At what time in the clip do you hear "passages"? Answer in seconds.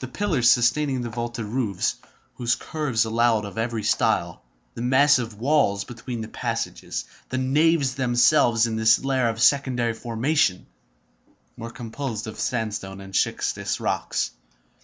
6.28-7.04